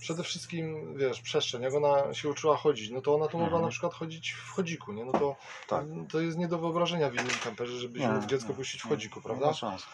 przede 0.00 0.22
wszystkim, 0.22 0.94
wiesz, 0.98 1.20
przestrzeń, 1.20 1.62
jak 1.62 1.74
ona 1.74 2.14
się 2.14 2.28
uczyła 2.28 2.56
chodzić, 2.56 2.90
no 2.90 3.00
to 3.02 3.14
ona 3.14 3.26
tu 3.28 3.36
mogła 3.38 3.46
Mhm. 3.46 3.62
na 3.62 3.70
przykład 3.70 3.94
chodzić 3.94 4.30
w 4.30 4.50
chodziku, 4.50 4.92
nie? 4.92 5.04
No 5.04 5.12
to, 5.12 5.36
Tak. 5.68 5.84
to 6.12 6.20
jest 6.20 6.38
nie 6.38 6.48
do 6.48 6.58
wyobrażenia 6.58 7.10
w 7.10 7.14
innym 7.14 7.38
kamperze, 7.44 7.76
żeby 7.78 7.98
Nie, 8.00 8.08
dziecko 8.26 8.48
nie, 8.48 8.54
puścić 8.54 8.80
w 8.80 8.84
nie, 8.84 8.88
chodziku, 8.90 9.18
Nie 9.18 9.24
prawda? 9.24 9.46
ma 9.46 9.52
szans. 9.52 9.86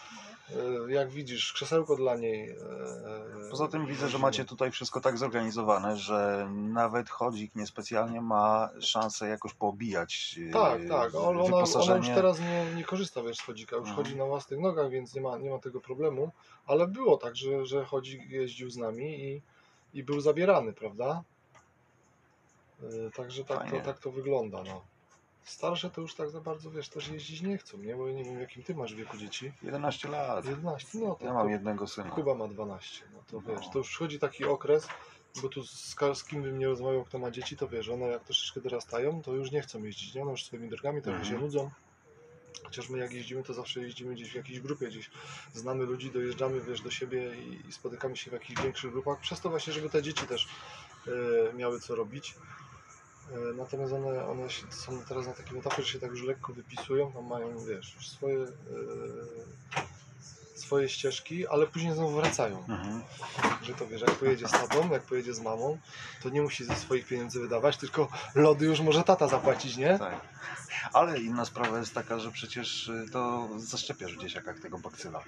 E, 0.49 0.91
jak 0.91 1.09
widzisz, 1.09 1.53
krzesełko 1.53 1.95
dla 1.95 2.15
niej. 2.15 2.49
e, 2.49 2.55
Poza 3.51 3.67
tym 3.67 3.85
widzę, 3.85 4.09
że 4.09 4.17
macie 4.17 4.45
tutaj 4.45 4.71
wszystko 4.71 5.01
tak 5.01 5.17
zorganizowane, 5.17 5.97
że 5.97 6.49
nawet 6.51 7.09
chodzik 7.09 7.55
niespecjalnie 7.55 8.21
ma 8.21 8.69
szansę 8.79 9.27
jakoś 9.27 9.53
poobijać 9.53 10.39
e, 10.49 10.53
Tak, 10.53 10.81
tak, 10.89 11.15
ona, 11.15 11.41
ona 11.41 11.59
już 11.59 12.07
teraz 12.15 12.39
nie, 12.39 12.65
nie 12.75 12.83
korzysta 12.83 13.23
wiesz, 13.23 13.37
z 13.37 13.41
chodzika, 13.41 13.75
już 13.75 13.89
Mhm. 13.89 13.95
chodzi 14.05 14.17
na 14.17 14.25
własnych 14.25 14.59
nogach, 14.59 14.89
więc 14.89 15.15
nie 15.15 15.21
ma, 15.21 15.37
nie 15.37 15.49
ma 15.49 15.59
tego 15.59 15.81
problemu, 15.81 16.31
ale 16.67 16.87
było 16.87 17.17
tak, 17.17 17.35
że, 17.35 17.65
że 17.65 17.85
chodzik 17.85 18.29
jeździł 18.29 18.69
z 18.69 18.77
nami 18.77 19.23
i, 19.23 19.41
i 19.93 20.03
był 20.03 20.21
zabierany, 20.21 20.73
prawda? 20.73 21.23
Także 23.15 23.43
tak 23.43 23.69
to, 23.69 23.81
tak 23.81 23.99
to 23.99 24.11
wygląda, 24.11 24.63
no. 24.63 24.81
Starsze 25.45 25.89
to 25.89 26.01
już 26.01 26.15
tak 26.15 26.29
za 26.29 26.41
bardzo, 26.41 26.71
wiesz, 26.71 26.89
też 26.89 27.07
jeździć 27.07 27.41
nie 27.41 27.57
chcą, 27.57 27.77
nie? 27.77 27.95
Bo 27.95 28.07
ja 28.07 28.13
nie 28.13 28.23
wiem, 28.23 28.39
jakim 28.39 28.63
ty 28.63 28.75
masz 28.75 28.93
wieku 28.95 29.17
dzieci. 29.17 29.51
11 29.63 30.07
lat. 30.09 30.45
11, 30.45 30.87
no 30.99 31.15
to, 31.15 31.25
Ja 31.25 31.33
mam 31.33 31.45
to 31.47 31.51
jednego 31.51 31.87
syna. 31.87 32.09
Kuba 32.09 32.35
ma 32.35 32.47
12, 32.47 33.05
no 33.13 33.19
to 33.27 33.41
No. 33.47 33.55
wiesz, 33.55 33.69
to 33.69 33.77
już 33.79 33.93
wchodzi 33.95 34.19
taki 34.19 34.45
okres, 34.45 34.87
bo 35.41 35.49
tu 35.49 35.63
z, 35.63 35.95
z 36.13 36.23
kim 36.23 36.41
bym 36.43 36.59
nie 36.59 36.67
rozmawiał, 36.67 37.03
kto 37.05 37.19
ma 37.19 37.31
dzieci, 37.31 37.57
to 37.57 37.67
wiesz, 37.67 37.89
one 37.89 38.05
jak 38.05 38.23
troszeczkę 38.23 38.61
dorastają, 38.61 39.21
to 39.21 39.33
już 39.33 39.51
nie 39.51 39.61
chcą 39.61 39.83
jeździć, 39.83 40.13
nie? 40.15 40.21
One 40.21 40.31
już 40.31 40.43
swoimi 40.43 40.69
drogami 40.69 41.01
trochę 41.01 41.19
Mhm. 41.19 41.35
się 41.37 41.41
nudzą. 41.45 41.71
Chociaż 42.63 42.89
my 42.89 42.97
jak 42.97 43.13
jeździmy, 43.13 43.43
to 43.43 43.53
zawsze 43.53 43.81
jeździmy 43.81 44.13
gdzieś 44.15 44.31
w 44.31 44.35
jakiejś 44.35 44.59
grupie, 44.59 44.87
gdzieś 44.87 45.09
znamy 45.53 45.85
ludzi, 45.85 46.11
dojeżdżamy, 46.11 46.61
wiesz, 46.61 46.81
do 46.81 46.91
siebie 46.91 47.35
i, 47.35 47.67
i 47.67 47.71
spotykamy 47.71 48.17
się 48.17 48.29
w 48.29 48.33
jakichś 48.33 48.61
większych 48.61 48.91
grupach, 48.91 49.19
przez 49.19 49.41
to 49.41 49.49
właśnie, 49.49 49.73
żeby 49.73 49.89
te 49.89 50.01
dzieci 50.03 50.27
też 50.27 50.47
e, 51.07 51.53
miały 51.53 51.79
co 51.79 51.95
robić. 51.95 52.35
E, 53.31 53.53
Natomiast 53.53 53.93
one, 53.93 54.27
one 54.27 54.47
są 54.69 55.01
teraz 55.09 55.27
na 55.27 55.33
takim 55.33 55.57
etapie, 55.57 55.83
że 55.83 55.89
się 55.89 55.99
tak 55.99 56.11
już 56.11 56.23
lekko 56.23 56.53
wypisują, 56.53 57.11
tam 57.11 57.25
mają, 57.25 57.65
wiesz, 57.65 57.95
swoje, 57.99 58.43
e, 58.43 58.47
swoje 60.65 60.89
ścieżki, 60.89 61.47
ale 61.47 61.67
później 61.67 61.93
znowu 61.93 62.15
wracają 62.15 62.65
Mhm. 62.69 63.03
że 63.61 63.73
to 63.73 63.87
wiesz, 63.87 64.01
jak 64.01 64.11
pojedzie 64.11 64.47
z 64.47 64.51
tatą, 64.51 64.89
jak 64.91 65.03
pojedzie 65.03 65.33
z 65.33 65.39
mamą, 65.41 65.77
to 66.23 66.29
nie 66.29 66.41
musi 66.41 66.65
ze 66.65 66.75
swoich 66.75 67.07
pieniędzy 67.07 67.39
wydawać, 67.39 67.77
tylko 67.77 68.07
lody 68.35 68.65
już 68.65 68.79
może 68.79 69.03
tata 69.03 69.27
zapłacić, 69.27 69.77
nie? 69.77 69.99
Tak. 69.99 70.21
Ale 70.93 71.19
inna 71.19 71.45
sprawa 71.45 71.79
jest 71.79 71.93
taka, 71.93 72.19
że 72.19 72.31
przecież 72.31 72.87
y, 72.87 73.05
to 73.11 73.49
zaszczepiasz 73.57 74.13
w 74.15 74.21
dzieciakach 74.21 74.59
tego 74.59 74.77
bakcyla. 74.77 75.23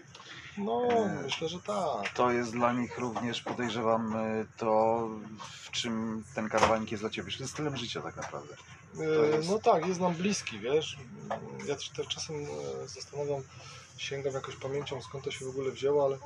No, 0.58 0.88
E, 0.91 1.22
myślę, 1.24 1.50
że 1.50 1.60
tak. 1.60 2.10
To 2.13 2.32
jest 2.32 2.51
dla 2.51 2.74
nich 2.74 2.98
również, 2.98 3.41
podejrzewam, 3.41 4.15
y, 4.15 4.46
to 4.58 5.08
w 5.39 5.72
czym 5.72 6.24
ten 6.36 6.50
karawanik 6.50 6.91
jest 6.91 7.03
dla 7.03 7.10
Ciebie. 7.10 7.32
To 7.32 7.38
jest 7.44 7.53
stylem 7.53 7.77
życia 7.77 8.01
tak 8.01 8.15
naprawdę. 8.15 8.56
E, 9.00 9.03
jest- 9.38 9.50
No 9.50 9.60
tak, 9.60 9.88
jest 9.88 10.00
nam 10.00 10.13
bliski, 10.13 10.60
wiesz. 10.60 10.98
Ja 11.67 11.75
też, 11.75 11.89
też 11.89 12.08
czasem 12.08 12.36
e, 12.36 12.88
zastanawiam, 12.88 13.41
sięgam 13.98 14.34
jakoś 14.34 14.56
pamięcią, 14.56 15.01
skąd 15.01 15.24
to 15.24 15.32
się 15.32 15.46
w 15.46 15.50
ogóle 15.50 15.72
wzięło, 15.72 16.06
ale 16.06 16.18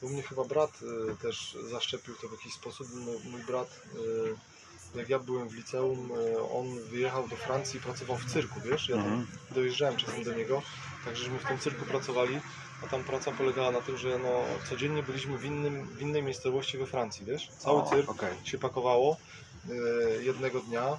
u 0.00 0.08
mnie 0.08 0.22
chyba 0.22 0.44
brat 0.44 0.70
e, 1.12 1.16
też 1.16 1.56
zaszczepił 1.70 2.14
to 2.14 2.28
w 2.28 2.32
jakiś 2.32 2.54
sposób. 2.54 2.86
Mój, 2.94 3.16
mój 3.24 3.42
brat, 3.44 3.80
e, 4.94 4.98
jak 4.98 5.08
ja 5.08 5.18
byłem 5.18 5.48
w 5.48 5.54
liceum, 5.54 6.12
e, 6.12 6.42
on 6.50 6.80
wyjechał 6.80 7.28
do 7.28 7.36
Francji 7.36 7.78
i 7.78 7.80
pracował 7.82 8.18
w 8.18 8.24
cyrku, 8.24 8.60
wiesz? 8.60 8.88
Ja 8.88 8.96
tam 8.96 9.04
Mhm. 9.06 9.26
dojeżdżałem 9.50 9.96
czasem 9.96 10.24
do 10.24 10.32
niego, 10.34 10.62
także 11.04 11.24
żeśmy 11.24 11.38
w 11.38 11.44
tym 11.44 11.58
cyrku 11.58 11.84
pracowali, 11.86 12.40
a 12.82 12.86
tam 12.86 13.04
praca 13.04 13.32
polegała 13.32 13.70
na 13.70 13.80
tym, 13.80 13.96
że 13.96 14.18
no, 14.18 14.44
codziennie 14.68 15.02
byliśmy 15.02 15.38
w, 15.38 15.44
innym, 15.44 15.86
w 15.88 16.02
innej 16.02 16.22
miejscowości 16.22 16.78
we 16.78 16.86
Francji, 16.86 17.26
wiesz? 17.26 17.50
Cały 17.58 17.82
O, 17.82 17.90
cyrk 17.90 18.10
okej. 18.10 18.34
się 18.44 18.58
pakowało 18.58 19.16
e, 19.68 19.72
jednego 20.22 20.60
dnia 20.60 20.98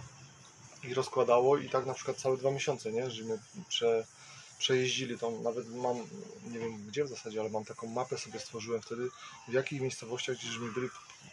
i 0.83 0.93
rozkładało 0.93 1.57
i 1.57 1.69
tak 1.69 1.85
na 1.85 1.93
przykład 1.93 2.17
całe 2.17 2.37
dwa 2.37 2.51
miesiące, 2.51 2.91
nie? 2.91 3.09
Żeśmy 3.11 3.39
prze, 3.69 4.05
przejeździli 4.59 5.17
tą, 5.19 5.41
nawet 5.41 5.75
mam, 5.75 5.97
nie 6.51 6.59
wiem 6.59 6.77
gdzie 6.87 7.03
w 7.03 7.07
zasadzie, 7.07 7.39
ale 7.39 7.49
mam 7.49 7.65
taką 7.65 7.87
mapę 7.87 8.17
sobie 8.17 8.39
stworzyłem 8.39 8.81
wtedy, 8.81 9.09
w 9.47 9.53
jakich 9.53 9.81
miejscowościach, 9.81 10.35
gdzie 10.37 10.47
żeśmy 10.47 10.71
byli 10.71 10.89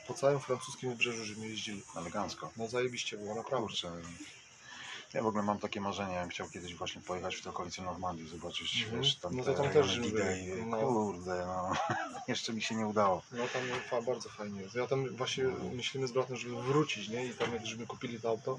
po 0.06 0.14
całym 0.14 0.40
francuskim 0.40 0.90
wybrzeżu, 0.90 1.24
żeśmy 1.24 1.48
jeździli. 1.48 1.82
Elegancko. 1.96 2.50
No 2.56 2.68
zajebiście 2.68 3.16
było, 3.16 3.34
naprawdę. 3.34 3.66
Kurczę. 3.66 3.92
Ja 5.14 5.22
w 5.22 5.26
ogóle 5.26 5.42
mam 5.42 5.58
takie 5.58 5.80
marzenie, 5.80 6.14
ja 6.14 6.20
bym 6.20 6.30
chciał 6.30 6.48
kiedyś 6.48 6.74
właśnie 6.74 7.00
pojechać 7.02 7.36
w 7.36 7.42
te 7.42 7.50
okolice 7.50 7.82
Normandii, 7.82 8.28
zobaczyć, 8.28 8.82
Mhm. 8.82 9.02
wiesz, 9.02 9.16
tam 9.16 9.36
No 9.36 9.44
to 9.44 9.54
tam 9.54 9.64
też 9.64 9.74
rejony 9.74 9.88
żeśmy 9.92 10.04
Didę 10.06 10.24
byli. 10.24 10.46
i 10.60 10.66
No. 10.66 10.76
kurde, 10.76 11.46
no, 11.46 11.72
jeszcze 12.28 12.52
mi 12.52 12.62
się 12.62 12.74
nie 12.74 12.86
udało. 12.86 13.22
No 13.32 13.48
tam 13.48 13.62
fa, 13.90 14.02
bardzo 14.02 14.28
fajnie 14.28 14.60
jest. 14.62 14.74
Ja 14.74 14.86
tam 14.86 15.16
właśnie 15.16 15.44
myślimy 15.72 16.06
z 16.08 16.12
bratem, 16.12 16.36
żeby 16.36 16.62
wrócić, 16.62 17.08
nie? 17.08 17.26
I 17.26 17.34
tam 17.34 17.52
jak 17.54 17.66
żeśmy 17.66 17.86
kupili 17.86 18.20
to 18.20 18.28
auto, 18.28 18.58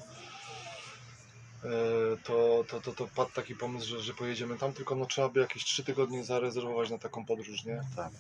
to, 2.24 2.66
to, 2.68 2.82
to, 2.82 2.92
to 2.92 3.08
padł 3.08 3.32
taki 3.32 3.56
pomysł, 3.56 3.88
że, 3.88 4.00
że 4.00 4.14
pojedziemy 4.14 4.58
tam, 4.58 4.74
tylko 4.74 4.96
no 4.96 5.06
trzeba 5.06 5.30
by 5.30 5.40
jakieś 5.40 5.64
trzy 5.64 5.84
tygodnie 5.84 6.24
zarezerwować 6.24 6.90
na 6.90 6.98
taką 6.98 7.26
podróż, 7.26 7.66
nie? 7.66 7.82
Tak. 7.96 8.12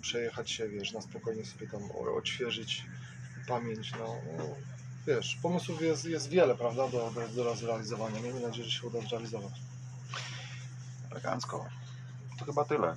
Przejechać 0.00 0.50
się, 0.50 0.68
wiesz, 0.68 0.92
na 0.92 1.00
spokojnie 1.00 1.44
sobie 1.44 1.66
tam 1.66 1.90
odświeżyć 1.90 2.84
pamięć, 3.48 3.92
no. 3.92 4.14
no 4.38 4.44
wiesz, 5.06 5.38
pomysłów 5.42 5.82
jest, 5.82 6.04
jest 6.04 6.28
wiele, 6.28 6.54
prawda, 6.54 6.88
do, 6.88 7.10
do, 7.10 7.44
do 7.44 7.56
zrealizowania. 7.56 8.20
Miejmy 8.20 8.40
nadzieję, 8.40 8.64
że 8.68 8.80
się 8.80 8.86
uda 8.86 9.00
zrealizować. 9.00 9.52
Elegancko. 11.10 11.66
To 12.38 12.44
chyba 12.44 12.64
tyle. 12.64 12.96